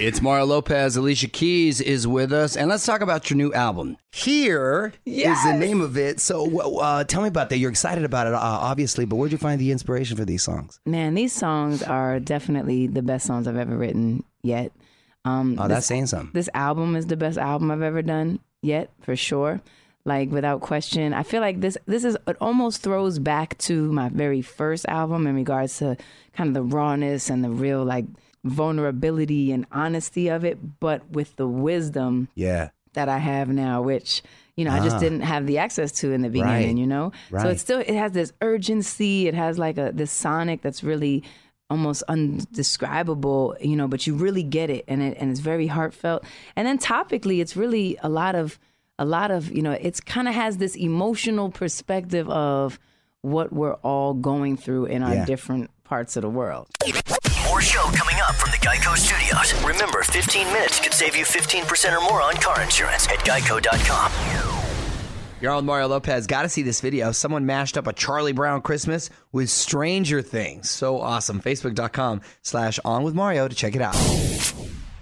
It's 0.00 0.22
Mario 0.22 0.44
Lopez. 0.46 0.96
Alicia 0.96 1.26
Keys 1.26 1.80
is 1.80 2.06
with 2.06 2.32
us, 2.32 2.56
and 2.56 2.68
let's 2.70 2.86
talk 2.86 3.00
about 3.00 3.28
your 3.30 3.36
new 3.36 3.52
album. 3.52 3.96
Here 4.12 4.92
is 5.04 5.42
the 5.42 5.54
name 5.54 5.80
of 5.80 5.96
it. 5.98 6.20
So, 6.20 6.60
uh, 6.78 7.02
tell 7.02 7.20
me 7.22 7.26
about 7.26 7.48
that. 7.50 7.58
You're 7.58 7.70
excited 7.72 8.04
about 8.04 8.28
it, 8.28 8.32
uh, 8.32 8.38
obviously, 8.40 9.06
but 9.06 9.16
where'd 9.16 9.32
you 9.32 9.38
find 9.38 9.60
the 9.60 9.72
inspiration 9.72 10.16
for 10.16 10.24
these 10.24 10.44
songs? 10.44 10.78
man 10.86 11.14
these 11.14 11.32
songs 11.32 11.82
are 11.82 12.20
definitely 12.20 12.86
the 12.86 13.02
best 13.02 13.26
songs 13.26 13.48
i've 13.48 13.56
ever 13.56 13.76
written 13.76 14.22
yet 14.42 14.70
um, 15.24 15.56
Oh, 15.58 15.62
this- 15.62 15.76
that's 15.78 15.86
saying 15.86 16.06
something. 16.06 16.30
this 16.32 16.48
album 16.54 16.94
is 16.94 17.06
the 17.06 17.16
best 17.16 17.36
album 17.36 17.70
I've 17.72 17.82
ever 17.82 18.00
done 18.02 18.38
yet, 18.62 18.90
for 19.00 19.16
sure. 19.16 19.60
Like 20.08 20.30
without 20.30 20.60
question, 20.62 21.12
I 21.12 21.22
feel 21.22 21.40
like 21.42 21.60
this 21.60 21.76
this 21.86 22.02
is 22.02 22.16
it 22.26 22.36
almost 22.40 22.82
throws 22.82 23.18
back 23.18 23.56
to 23.68 23.92
my 23.92 24.08
very 24.08 24.40
first 24.42 24.86
album 24.88 25.26
in 25.26 25.34
regards 25.36 25.76
to 25.78 25.96
kind 26.36 26.48
of 26.48 26.54
the 26.54 26.62
rawness 26.76 27.28
and 27.30 27.44
the 27.44 27.50
real 27.50 27.84
like 27.84 28.06
vulnerability 28.42 29.52
and 29.52 29.66
honesty 29.70 30.28
of 30.28 30.44
it, 30.44 30.80
but 30.80 31.08
with 31.10 31.36
the 31.36 31.46
wisdom 31.46 32.28
Yeah. 32.34 32.70
that 32.94 33.08
I 33.08 33.18
have 33.18 33.48
now, 33.48 33.82
which 33.82 34.22
you 34.56 34.64
know 34.64 34.72
I 34.72 34.80
just 34.80 34.96
Ah. 34.96 35.00
didn't 35.00 35.20
have 35.32 35.46
the 35.46 35.58
access 35.58 35.92
to 36.00 36.12
in 36.12 36.22
the 36.22 36.30
beginning. 36.30 36.74
Right. 36.76 36.82
You 36.82 36.86
know, 36.86 37.12
Right. 37.30 37.42
so 37.42 37.48
it's 37.50 37.60
still 37.62 37.80
it 37.80 37.94
has 37.94 38.12
this 38.12 38.32
urgency. 38.40 39.28
It 39.28 39.34
has 39.34 39.58
like 39.58 39.76
a 39.78 39.92
this 39.94 40.10
sonic 40.10 40.62
that's 40.62 40.82
really 40.82 41.22
almost 41.70 42.02
undescribable. 42.08 43.56
You 43.60 43.76
know, 43.76 43.88
but 43.88 44.06
you 44.06 44.14
really 44.14 44.42
get 44.42 44.70
it, 44.70 44.84
and 44.88 45.02
it 45.02 45.16
and 45.20 45.30
it's 45.30 45.40
very 45.40 45.66
heartfelt. 45.66 46.24
And 46.56 46.66
then 46.66 46.78
topically, 46.78 47.40
it's 47.40 47.56
really 47.56 47.96
a 48.02 48.08
lot 48.08 48.34
of 48.34 48.58
a 48.98 49.04
lot 49.04 49.30
of 49.30 49.50
you 49.50 49.62
know 49.62 49.72
it's 49.72 50.00
kind 50.00 50.28
of 50.28 50.34
has 50.34 50.56
this 50.58 50.74
emotional 50.76 51.50
perspective 51.50 52.28
of 52.28 52.78
what 53.22 53.52
we're 53.52 53.74
all 53.76 54.14
going 54.14 54.56
through 54.56 54.86
in 54.86 55.02
our 55.02 55.14
Yeah. 55.14 55.24
different 55.24 55.70
parts 55.84 56.16
of 56.16 56.22
the 56.22 56.28
world. 56.30 56.68
More 57.48 57.60
show 57.60 57.82
coming 57.94 58.16
up 58.28 58.34
from 58.36 58.50
the 58.50 58.58
Geico 58.58 58.96
Studios. 58.96 59.54
Remember, 59.64 60.02
15 60.02 60.46
minutes 60.52 60.80
could 60.80 60.92
save 60.94 61.16
you 61.16 61.24
15% 61.24 61.96
or 61.96 62.00
more 62.02 62.20
on 62.22 62.34
car 62.36 62.60
insurance 62.62 63.08
at 63.08 63.18
geico.com. 63.20 64.12
You're 65.40 65.52
on 65.52 65.56
with 65.58 65.64
Mario 65.64 65.88
Lopez. 65.88 66.26
Got 66.26 66.42
to 66.42 66.48
see 66.48 66.62
this 66.62 66.80
video. 66.80 67.10
Someone 67.12 67.46
mashed 67.46 67.78
up 67.78 67.86
a 67.86 67.92
Charlie 67.92 68.32
Brown 68.32 68.60
Christmas 68.60 69.08
with 69.32 69.48
Stranger 69.50 70.20
Things. 70.20 70.68
So 70.68 71.00
awesome. 71.00 71.40
Facebook.com 71.40 72.20
slash 72.42 72.78
on 72.84 73.02
with 73.04 73.14
Mario 73.14 73.48
to 73.48 73.54
check 73.54 73.74
it 73.76 73.80
out. 73.82 73.94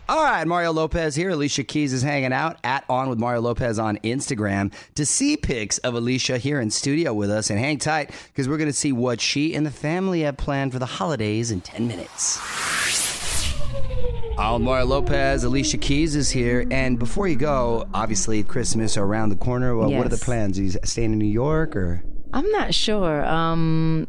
All 0.09 0.23
right, 0.23 0.47
Mario 0.47 0.73
Lopez 0.73 1.17
here. 1.17 1.31
Alicia 1.31 1.65
Keys 1.65 1.93
is 1.93 2.03
hanging 2.03 2.33
out 2.33 2.59
at 2.63 2.85
On 2.89 3.09
with 3.09 3.19
Mario 3.19 3.41
Lopez 3.41 3.77
on 3.81 3.97
Instagram 3.99 4.73
to 4.95 5.05
see 5.05 5.37
pics 5.37 5.79
of 5.79 5.95
Alicia 5.95 6.39
here 6.39 6.61
in 6.61 6.71
studio 6.71 7.13
with 7.13 7.29
us. 7.29 7.51
And 7.51 7.59
hang 7.59 7.79
tight 7.79 8.13
because 8.29 8.49
we're 8.49 8.57
going 8.57 8.71
to 8.71 8.73
see 8.73 8.93
what 8.93 9.21
she 9.21 9.55
and 9.57 9.67
the 9.67 9.71
family 9.73 10.21
have 10.21 10.37
planned 10.37 10.73
for 10.73 10.79
the 10.79 10.87
holidays 10.87 11.51
in 11.51 11.61
10 11.61 11.89
minutes. 11.89 12.41
Mario 14.39 14.87
Lopez, 14.87 15.43
Alicia 15.43 15.79
Keys 15.79 16.15
is 16.15 16.31
here. 16.31 16.65
And 16.71 16.99
before 17.01 17.27
you 17.27 17.37
go, 17.37 17.89
obviously 17.93 18.45
Christmas 18.45 18.97
around 18.97 19.31
the 19.31 19.37
corner. 19.37 19.77
Well, 19.77 19.91
What 19.91 20.07
are 20.07 20.11
the 20.11 20.17
plans? 20.19 20.59
Are 20.59 20.63
you 20.63 20.71
staying 20.85 21.13
in 21.13 21.19
New 21.19 21.25
York 21.25 21.75
or? 21.75 22.05
I'm 22.33 22.49
not 22.53 22.75
sure. 22.75 23.25
Um, 23.25 24.07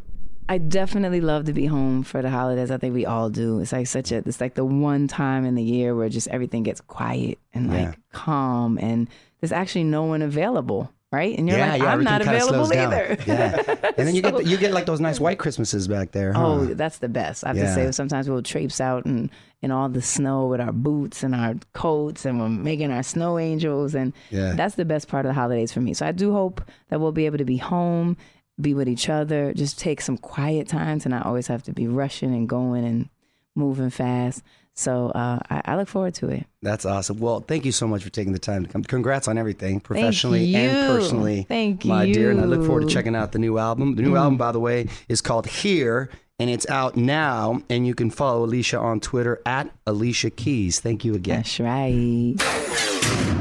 I 0.48 0.58
definitely 0.58 1.20
love 1.20 1.44
to 1.44 1.52
be 1.52 1.66
home 1.66 2.02
for 2.02 2.22
the 2.22 2.30
holidays. 2.30 2.70
I 2.70 2.78
think 2.78 2.94
we 2.94 3.04
all 3.04 3.28
do. 3.30 3.60
It's 3.60 3.72
like 3.72 3.86
such 3.86 4.12
a. 4.12 4.16
It's 4.18 4.40
like 4.40 4.54
the 4.54 4.64
one 4.64 5.06
time 5.08 5.44
in 5.44 5.54
the 5.54 5.62
year 5.62 5.94
where 5.94 6.08
just 6.08 6.28
everything 6.28 6.62
gets 6.62 6.80
quiet 6.80 7.38
and 7.52 7.68
like 7.68 7.88
Yeah. 7.88 7.94
calm, 8.12 8.78
and 8.78 9.08
there's 9.40 9.52
actually 9.52 9.84
no 9.84 10.04
one 10.04 10.22
available, 10.22 10.90
right? 11.12 11.36
And 11.38 11.46
you're 11.48 11.58
yeah, 11.58 11.72
like, 11.72 11.82
yeah, 11.82 11.92
I'm 11.92 12.02
not 12.02 12.22
available 12.22 12.72
either. 12.72 13.16
Yeah, 13.26 13.62
and 13.96 14.06
then 14.08 14.14
you 14.16 14.22
get 14.22 14.36
the, 14.38 14.44
you 14.44 14.56
get 14.56 14.72
like 14.72 14.86
those 14.86 15.00
nice 15.00 15.20
white 15.20 15.38
Christmases 15.38 15.86
back 15.86 16.12
there. 16.12 16.32
huh? 16.32 16.46
Oh, 16.46 16.64
that's 16.66 16.98
the 16.98 17.08
best. 17.10 17.44
I 17.44 17.48
have 17.48 17.56
to 17.58 17.74
say, 17.74 17.92
sometimes 17.92 18.28
we'll 18.30 18.42
traipse 18.42 18.80
out 18.80 19.04
and 19.04 19.30
in 19.60 19.70
all 19.72 19.88
the 19.88 20.00
snow 20.00 20.46
with 20.46 20.60
our 20.60 20.72
boots 20.72 21.22
and 21.24 21.34
our 21.34 21.56
coats, 21.74 22.24
and 22.24 22.38
we're 22.40 22.48
making 22.48 22.90
our 22.92 23.02
snow 23.02 23.38
angels, 23.38 23.94
and 23.94 24.12
Yeah. 24.30 24.52
that's 24.54 24.76
the 24.76 24.84
best 24.84 25.08
part 25.08 25.26
of 25.26 25.30
the 25.30 25.34
holidays 25.34 25.72
for 25.72 25.80
me. 25.80 25.92
So 25.94 26.06
I 26.06 26.12
do 26.12 26.32
hope 26.32 26.62
that 26.88 27.00
we'll 27.00 27.12
be 27.12 27.26
able 27.26 27.38
to 27.38 27.44
be 27.44 27.56
home, 27.58 28.16
be 28.60 28.74
with 28.74 28.88
each 28.88 29.08
other, 29.08 29.52
just 29.52 29.78
take 29.78 30.00
some 30.00 30.18
quiet 30.18 30.68
times, 30.68 31.04
and 31.04 31.14
I 31.14 31.20
always 31.22 31.46
have 31.46 31.62
to 31.64 31.72
be 31.72 31.86
rushing 31.86 32.34
and 32.34 32.48
going 32.48 32.84
and 32.84 33.08
moving 33.54 33.90
fast. 33.90 34.42
So 34.74 35.08
uh, 35.08 35.40
I, 35.50 35.62
I 35.64 35.76
look 35.76 35.88
forward 35.88 36.14
to 36.14 36.28
it. 36.28 36.46
That's 36.62 36.84
awesome. 36.84 37.18
Well, 37.18 37.40
thank 37.40 37.64
you 37.64 37.72
so 37.72 37.88
much 37.88 38.04
for 38.04 38.10
taking 38.10 38.32
the 38.32 38.38
time 38.38 38.64
to 38.64 38.70
come. 38.70 38.84
Congrats 38.84 39.26
on 39.26 39.36
everything, 39.36 39.80
professionally 39.80 40.54
and 40.54 40.86
personally. 40.86 41.46
Thank 41.48 41.84
you. 41.84 41.88
my 41.88 42.06
dear. 42.06 42.30
And 42.30 42.40
I 42.40 42.44
look 42.44 42.64
forward 42.64 42.82
to 42.82 42.88
checking 42.88 43.16
out 43.16 43.32
the 43.32 43.40
new 43.40 43.58
album. 43.58 43.96
The 43.96 44.02
new 44.02 44.14
album, 44.16 44.36
by 44.36 44.52
the 44.52 44.60
way, 44.60 44.88
is 45.08 45.20
called 45.20 45.48
Here, 45.48 46.10
and 46.38 46.48
it's 46.48 46.68
out 46.68 46.96
now. 46.96 47.60
And 47.68 47.88
you 47.88 47.94
can 47.96 48.08
follow 48.10 48.44
Alicia 48.44 48.78
on 48.78 49.00
Twitter 49.00 49.42
at 49.44 49.68
Alicia 49.84 50.30
Keys. 50.30 50.78
Thank 50.78 51.04
you 51.04 51.14
again. 51.16 51.38
That's 51.38 51.58
right. 51.58 53.34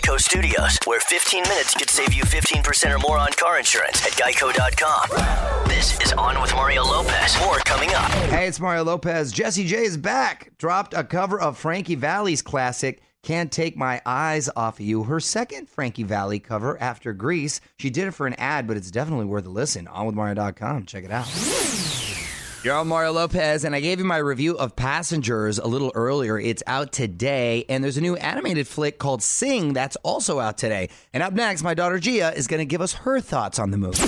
Geico 0.00 0.18
Studios, 0.18 0.78
where 0.86 1.00
15 1.00 1.42
minutes 1.42 1.74
could 1.74 1.90
save 1.90 2.14
you 2.14 2.22
15% 2.24 2.94
or 2.94 2.98
more 2.98 3.18
on 3.18 3.32
car 3.32 3.58
insurance 3.58 4.04
at 4.06 4.12
geico.com. 4.12 5.68
This 5.68 6.00
is 6.00 6.12
On 6.14 6.40
with 6.40 6.54
Mario 6.54 6.84
Lopez. 6.84 7.38
More 7.40 7.58
coming 7.58 7.90
up. 7.90 8.10
Hey, 8.30 8.46
it's 8.46 8.60
Mario 8.60 8.84
Lopez. 8.84 9.30
Jessie 9.30 9.66
J 9.66 9.84
is 9.84 9.96
back. 9.98 10.52
Dropped 10.58 10.94
a 10.94 11.04
cover 11.04 11.38
of 11.38 11.58
Frankie 11.58 11.96
Valli's 11.96 12.40
classic. 12.40 13.02
Can't 13.22 13.52
Take 13.52 13.76
My 13.76 14.00
Eyes 14.06 14.48
Off 14.56 14.80
of 14.80 14.86
You. 14.86 15.02
Her 15.02 15.20
second 15.20 15.68
Frankie 15.68 16.04
Valli 16.04 16.38
cover 16.38 16.80
after 16.80 17.12
Grease. 17.12 17.60
She 17.78 17.90
did 17.90 18.08
it 18.08 18.12
for 18.12 18.26
an 18.26 18.34
ad, 18.34 18.66
but 18.66 18.78
it's 18.78 18.90
definitely 18.90 19.26
worth 19.26 19.44
a 19.44 19.50
listen. 19.50 19.86
On 19.88 20.06
with 20.06 20.14
OnWithMario.com. 20.14 20.86
Check 20.86 21.04
it 21.04 21.10
out. 21.10 21.26
You're 22.62 22.76
on 22.76 22.88
Mario 22.88 23.12
Lopez, 23.12 23.64
and 23.64 23.74
I 23.74 23.80
gave 23.80 24.00
you 24.00 24.04
my 24.04 24.18
review 24.18 24.54
of 24.58 24.76
Passengers 24.76 25.58
a 25.58 25.66
little 25.66 25.90
earlier. 25.94 26.38
It's 26.38 26.62
out 26.66 26.92
today, 26.92 27.64
and 27.70 27.82
there's 27.82 27.96
a 27.96 28.02
new 28.02 28.16
animated 28.16 28.68
flick 28.68 28.98
called 28.98 29.22
Sing 29.22 29.72
that's 29.72 29.96
also 30.02 30.40
out 30.40 30.58
today. 30.58 30.90
And 31.14 31.22
up 31.22 31.32
next, 31.32 31.62
my 31.62 31.72
daughter 31.72 31.98
Gia 31.98 32.34
is 32.36 32.46
going 32.46 32.58
to 32.58 32.66
give 32.66 32.82
us 32.82 32.92
her 32.92 33.18
thoughts 33.18 33.58
on 33.58 33.70
the 33.70 33.78
movie. 33.78 34.04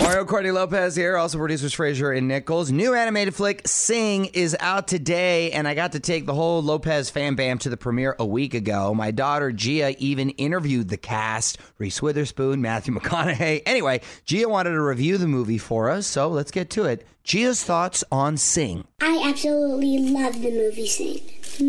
Mario 0.00 0.24
Courtney 0.24 0.52
Lopez 0.52 0.94
here, 0.94 1.16
also 1.16 1.38
producers 1.38 1.74
Frazier 1.74 2.12
and 2.12 2.28
Nichols. 2.28 2.70
New 2.70 2.94
animated 2.94 3.34
flick 3.34 3.66
Sing 3.66 4.26
is 4.26 4.56
out 4.60 4.86
today, 4.86 5.50
and 5.50 5.66
I 5.66 5.74
got 5.74 5.92
to 5.92 6.00
take 6.00 6.24
the 6.24 6.34
whole 6.34 6.62
Lopez 6.62 7.10
fan 7.10 7.34
bam 7.34 7.58
to 7.58 7.68
the 7.68 7.76
premiere 7.76 8.14
a 8.18 8.24
week 8.24 8.54
ago. 8.54 8.94
My 8.94 9.10
daughter 9.10 9.50
Gia 9.50 9.96
even 9.98 10.30
interviewed 10.30 10.88
the 10.88 10.96
cast 10.96 11.58
Reese 11.78 12.00
Witherspoon, 12.00 12.62
Matthew 12.62 12.94
McConaughey. 12.98 13.62
Anyway, 13.66 14.00
Gia 14.24 14.48
wanted 14.48 14.70
to 14.70 14.80
review 14.80 15.18
the 15.18 15.26
movie 15.26 15.58
for 15.58 15.90
us, 15.90 16.06
so 16.06 16.28
let's 16.28 16.52
get 16.52 16.70
to 16.70 16.84
it. 16.84 17.04
Gia's 17.24 17.64
thoughts 17.64 18.04
on 18.12 18.36
Sing. 18.36 18.86
I 19.00 19.24
absolutely 19.26 19.98
love 19.98 20.40
the 20.40 20.52
movie 20.52 20.86
Sing. 20.86 21.20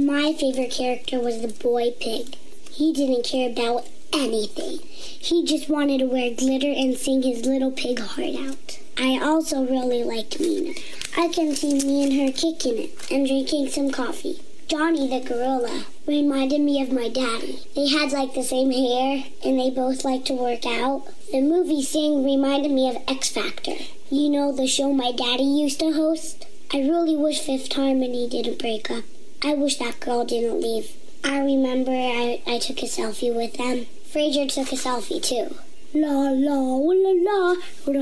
My 0.06 0.34
favorite 0.34 0.72
character 0.72 1.20
was 1.20 1.42
the 1.42 1.48
boy 1.48 1.92
pig. 2.00 2.36
He 2.70 2.94
didn't 2.94 3.26
care 3.26 3.50
about 3.50 3.88
anything. 4.14 4.80
He 4.82 5.46
just 5.46 5.70
wanted 5.70 6.00
to 6.00 6.06
wear 6.06 6.34
glitter 6.34 6.72
and 6.72 6.98
sing 6.98 7.24
his 7.24 7.46
little 7.46 7.72
pig 7.72 8.00
heart 8.00 8.36
out. 8.36 8.80
I 8.98 9.20
also 9.22 9.66
really 9.66 10.04
liked 10.04 10.40
Meena. 10.40 10.78
I 11.18 11.28
can 11.28 11.56
see 11.56 11.74
me 11.74 12.04
and 12.04 12.14
her 12.14 12.32
kicking 12.38 12.78
it 12.78 13.12
and 13.12 13.26
drinking 13.26 13.70
some 13.70 13.92
coffee. 13.92 14.42
Johnny 14.68 15.08
the 15.08 15.28
gorilla 15.28 15.86
reminded 16.06 16.62
me 16.62 16.82
of 16.82 16.92
my 16.92 17.10
daddy. 17.10 17.60
They 17.76 17.88
had 17.88 18.12
like 18.12 18.34
the 18.34 18.44
same 18.44 18.72
hair 18.72 19.24
and 19.44 19.60
they 19.60 19.70
both 19.70 20.06
liked 20.06 20.28
to 20.28 20.34
work 20.34 20.66
out. 20.66 21.08
The 21.32 21.42
movie 21.42 21.82
Sing 21.82 22.24
reminded 22.24 22.72
me 22.72 22.90
of 22.90 23.02
X 23.08 23.30
Factor. 23.30 23.76
You 24.12 24.30
know 24.30 24.52
the 24.52 24.68
show 24.68 24.94
my 24.94 25.12
daddy 25.12 25.44
used 25.44 25.80
to 25.80 25.92
host? 25.94 26.46
I 26.72 26.82
really 26.82 27.16
wish 27.16 27.40
Fifth 27.40 27.74
Harmony 27.74 28.30
didn't 28.30 28.60
break 28.60 28.92
up. 28.92 29.04
I 29.44 29.56
wish 29.56 29.78
that 29.78 30.00
girl 30.00 30.24
didn't 30.24 30.62
leave. 30.62 30.92
I 31.24 31.40
remember 31.40 31.92
I, 31.92 32.42
I 32.46 32.60
took 32.60 32.84
a 32.84 32.86
selfie 32.86 33.34
with 33.34 33.54
them. 33.54 33.88
Frazier 34.12 34.48
took 34.48 34.72
a 34.72 34.76
selfie 34.76 35.22
too. 35.22 35.56
La 35.94 36.32
la 36.32 36.56
ooh 36.56 36.94
la 36.94 37.14
la, 37.28 37.56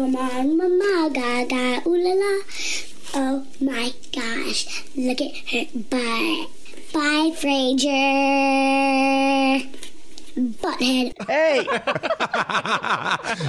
ma 0.07 0.67
ma 0.81 1.09
ga 1.09 1.81
ooh 1.85 1.97
la 1.97 2.13
la. 2.13 2.33
Oh 3.13 3.45
my 3.59 3.91
gosh, 4.15 4.85
look 4.95 5.19
at 5.19 5.35
her 5.51 5.65
butt. 5.73 6.49
Bye, 6.93 7.31
Frazier. 7.35 7.91
Butthead. 10.79 11.13
Hey! 11.27 11.67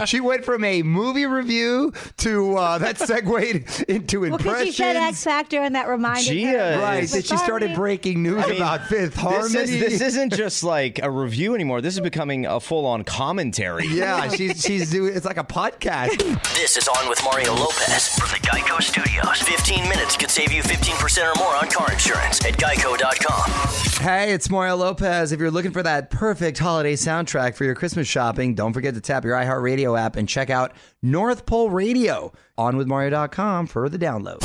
she 0.06 0.20
went 0.20 0.44
from 0.44 0.64
a 0.64 0.82
movie 0.82 1.26
review 1.26 1.92
to 2.18 2.56
uh, 2.56 2.78
that 2.78 2.98
segued 2.98 3.84
into 3.88 4.20
Well, 4.20 4.30
because 4.36 4.46
impressions. 4.46 4.74
she 4.74 4.82
said 4.82 4.96
X 4.96 5.24
Factor, 5.24 5.60
and 5.62 5.74
that 5.74 5.88
reminded 5.88 6.24
Gia 6.26 6.48
her. 6.76 6.78
Right, 6.82 7.04
is- 7.04 7.12
that 7.12 7.26
she 7.26 7.36
started 7.36 7.74
breaking 7.74 8.22
news 8.22 8.42
I 8.44 8.48
mean, 8.48 8.56
about 8.56 8.86
Fifth 8.86 9.14
This, 9.14 9.22
Harmony. 9.22 9.58
is, 9.60 9.70
this 9.70 10.00
isn't 10.00 10.32
just 10.34 10.64
like 10.64 10.98
a 11.02 11.10
review 11.10 11.54
anymore. 11.54 11.80
This 11.80 11.94
is 11.94 12.00
becoming 12.00 12.46
a 12.46 12.58
full-on 12.60 13.04
commentary. 13.04 13.86
yeah, 13.88 14.28
she's 14.28 14.62
she's 14.64 14.90
doing. 14.90 15.14
It's 15.14 15.26
like 15.26 15.38
a 15.38 15.44
podcast. 15.44 16.18
This 16.54 16.76
is 16.76 16.88
On 16.88 17.08
with 17.08 17.22
Mario 17.24 17.54
Lopez 17.54 18.08
from 18.18 18.28
the 18.30 18.38
Geico 18.46 18.82
Studios. 18.82 19.40
15 19.42 19.88
minutes 19.88 20.16
could 20.16 20.30
save 20.30 20.52
you 20.52 20.62
15% 20.62 21.32
or 21.32 21.38
more 21.38 21.54
on 21.56 21.68
car 21.70 21.92
insurance 21.92 22.44
at 22.44 22.54
geico.com. 22.54 23.87
Hey, 24.00 24.32
it's 24.32 24.48
Mario 24.48 24.76
Lopez. 24.76 25.32
If 25.32 25.40
you're 25.40 25.50
looking 25.50 25.72
for 25.72 25.82
that 25.82 26.08
perfect 26.10 26.56
holiday 26.56 26.94
soundtrack 26.94 27.56
for 27.56 27.64
your 27.64 27.74
Christmas 27.74 28.06
shopping, 28.06 28.54
don't 28.54 28.72
forget 28.72 28.94
to 28.94 29.00
tap 29.00 29.24
your 29.24 29.34
iHeartRadio 29.34 29.98
app 29.98 30.14
and 30.14 30.28
check 30.28 30.50
out 30.50 30.72
North 31.02 31.46
Pole 31.46 31.68
Radio 31.68 32.32
on 32.56 32.76
with 32.76 32.86
Mario.com 32.86 33.66
for 33.66 33.88
the 33.88 33.98
download. 33.98 34.38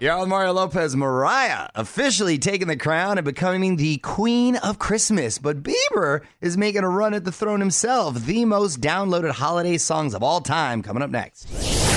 You're 0.00 0.18
with 0.18 0.30
Mario 0.30 0.54
Lopez. 0.54 0.96
Mariah 0.96 1.68
officially 1.74 2.38
taking 2.38 2.68
the 2.68 2.76
crown 2.76 3.18
and 3.18 3.24
becoming 3.26 3.76
the 3.76 3.98
queen 3.98 4.56
of 4.56 4.78
Christmas. 4.78 5.38
But 5.38 5.62
Bieber 5.62 6.22
is 6.40 6.56
making 6.56 6.84
a 6.84 6.88
run 6.88 7.12
at 7.12 7.24
the 7.24 7.32
throne 7.32 7.60
himself. 7.60 8.24
The 8.24 8.46
most 8.46 8.80
downloaded 8.80 9.32
holiday 9.32 9.76
songs 9.76 10.14
of 10.14 10.22
all 10.22 10.40
time 10.40 10.82
coming 10.82 11.02
up 11.02 11.10
next. 11.10 11.91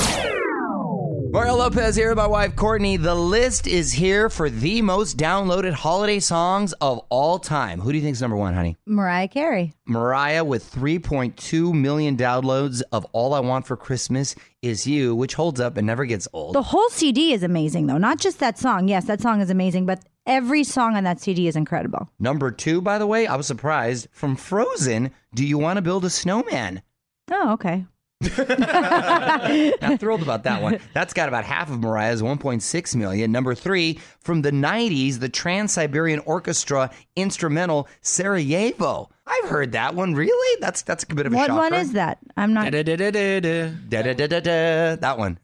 Mario 1.36 1.56
Lopez 1.56 1.98
here, 1.98 2.16
my 2.16 2.26
wife 2.26 2.56
Courtney. 2.56 2.96
The 2.96 3.14
list 3.14 3.68
is 3.68 3.92
here 3.92 4.30
for 4.30 4.50
the 4.50 4.82
most 4.82 5.18
downloaded 5.18 5.74
holiday 5.74 6.22
songs 6.22 6.72
of 6.80 7.00
all 7.10 7.40
time. 7.40 7.82
Who 7.82 7.92
do 7.92 7.98
you 7.98 8.02
think 8.02 8.14
is 8.14 8.22
number 8.22 8.38
one, 8.38 8.54
honey? 8.54 8.78
Mariah 8.86 9.28
Carey. 9.28 9.74
Mariah 9.86 10.46
with 10.46 10.72
3.2 10.72 11.74
million 11.74 12.16
downloads 12.16 12.84
of 12.94 13.04
All 13.12 13.34
I 13.34 13.42
Want 13.42 13.68
for 13.68 13.76
Christmas 13.76 14.34
Is 14.62 14.88
You, 14.88 15.14
which 15.14 15.34
holds 15.34 15.60
up 15.60 15.76
and 15.76 15.86
never 15.86 16.06
gets 16.06 16.26
old. 16.32 16.56
The 16.56 16.62
whole 16.62 16.88
CD 16.88 17.34
is 17.34 17.44
amazing, 17.44 17.88
though. 17.88 17.98
Not 17.98 18.18
just 18.18 18.40
that 18.40 18.58
song. 18.58 18.88
Yes, 18.88 19.04
that 19.08 19.20
song 19.20 19.42
is 19.42 19.50
amazing, 19.50 19.86
but 19.86 20.06
every 20.26 20.64
song 20.64 20.96
on 20.96 21.04
that 21.04 21.20
CD 21.20 21.50
is 21.50 21.58
incredible. 21.58 22.10
Number 22.18 22.50
two, 22.50 22.82
by 22.82 22.98
the 22.98 23.08
way, 23.08 23.28
I 23.28 23.36
was 23.36 23.46
surprised 23.46 24.08
from 24.14 24.38
Frozen. 24.38 25.12
Do 25.34 25.46
you 25.46 25.58
want 25.58 25.76
to 25.76 25.82
build 25.82 26.06
a 26.06 26.10
snowman? 26.10 26.82
Oh, 27.30 27.52
okay. 27.52 27.86
Not 29.82 30.00
thrilled 30.00 30.22
about 30.22 30.44
that 30.44 30.62
one. 30.62 30.80
That's 30.94 31.14
got 31.14 31.28
about 31.28 31.44
half 31.46 31.70
of 31.72 31.80
Mariah's 31.82 32.22
1.6 32.22 32.96
million. 32.96 33.32
Number 33.32 33.56
three, 33.56 34.00
from 34.20 34.42
the 34.42 34.52
90s, 34.52 35.20
the 35.20 35.30
Trans 35.30 35.72
Siberian 35.74 36.20
Orchestra 36.20 36.92
instrumental 37.16 37.88
Sarajevo. 38.02 39.10
I've 39.28 39.50
heard 39.50 39.72
that 39.74 39.96
one. 39.96 40.14
Really? 40.14 40.58
That's 40.62 40.82
that's 40.84 41.04
a 41.04 41.08
bit 41.08 41.26
of 41.26 41.34
a 41.34 41.36
What 41.36 41.48
shocker. 41.48 41.60
one 41.60 41.74
is 41.74 41.94
that? 41.94 42.20
I'm 42.38 42.54
not. 42.54 42.72
Da-da-da-da-da. 42.72 43.72
Da-da-da-da-da. 43.90 44.96
That 44.98 45.18
one. 45.18 45.40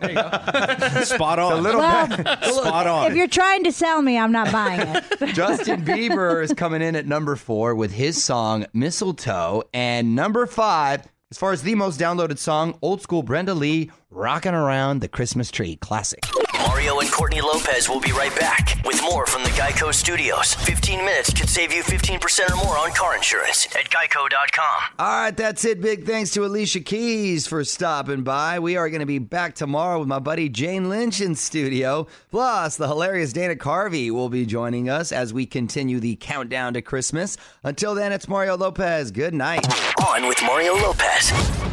There 0.00 0.10
you 0.10 0.16
go. 0.16 0.30
Spot 1.04 1.38
on. 1.38 1.64
Well, 1.64 2.10
Spot 2.42 2.86
on. 2.86 3.10
if 3.10 3.16
you're 3.16 3.26
trying 3.28 3.64
to 3.64 3.72
sell 3.72 4.02
me, 4.02 4.18
I'm 4.18 4.32
not 4.32 4.52
buying 4.52 4.80
it. 4.82 5.34
Justin 5.34 5.82
Bieber 5.86 6.44
is 6.44 6.52
coming 6.52 6.82
in 6.82 6.94
at 6.94 7.06
number 7.06 7.34
four 7.36 7.74
with 7.74 7.92
his 7.92 8.22
song 8.22 8.66
Mistletoe. 8.74 9.62
And 9.72 10.14
number 10.14 10.46
five, 10.46 11.06
as 11.30 11.38
far 11.38 11.52
as 11.52 11.62
the 11.62 11.74
most 11.74 11.98
downloaded 11.98 12.38
song, 12.38 12.78
old 12.82 13.02
school 13.02 13.22
Brenda 13.22 13.54
Lee, 13.54 13.90
Rocking 14.10 14.54
Around 14.54 15.00
the 15.00 15.08
Christmas 15.08 15.50
Tree. 15.50 15.76
Classic. 15.76 16.20
Mario 16.86 17.00
and 17.00 17.10
Courtney 17.10 17.40
Lopez 17.40 17.88
will 17.88 17.98
be 17.98 18.12
right 18.12 18.32
back 18.36 18.80
with 18.84 19.02
more 19.02 19.26
from 19.26 19.42
the 19.42 19.48
Geico 19.50 19.92
Studios. 19.92 20.54
15 20.54 21.00
minutes 21.00 21.34
could 21.34 21.48
save 21.48 21.72
you 21.72 21.82
15% 21.82 22.48
or 22.48 22.64
more 22.64 22.78
on 22.78 22.92
car 22.92 23.16
insurance 23.16 23.66
at 23.74 23.90
geico.com. 23.90 24.82
All 25.00 25.22
right, 25.22 25.36
that's 25.36 25.64
it. 25.64 25.80
Big 25.80 26.06
thanks 26.06 26.30
to 26.34 26.44
Alicia 26.44 26.78
Keys 26.78 27.48
for 27.48 27.64
stopping 27.64 28.22
by. 28.22 28.60
We 28.60 28.76
are 28.76 28.88
going 28.88 29.00
to 29.00 29.06
be 29.06 29.18
back 29.18 29.56
tomorrow 29.56 29.98
with 29.98 30.06
my 30.06 30.20
buddy 30.20 30.48
Jane 30.48 30.88
Lynch 30.88 31.20
in 31.20 31.34
studio. 31.34 32.06
Plus, 32.30 32.76
the 32.76 32.86
hilarious 32.86 33.32
Dana 33.32 33.56
Carvey 33.56 34.12
will 34.12 34.28
be 34.28 34.46
joining 34.46 34.88
us 34.88 35.10
as 35.10 35.34
we 35.34 35.44
continue 35.44 35.98
the 35.98 36.14
countdown 36.14 36.74
to 36.74 36.82
Christmas. 36.82 37.36
Until 37.64 37.96
then, 37.96 38.12
it's 38.12 38.28
Mario 38.28 38.56
Lopez. 38.56 39.10
Good 39.10 39.34
night. 39.34 39.66
On 40.06 40.28
with 40.28 40.40
Mario 40.44 40.74
Lopez. 40.74 41.65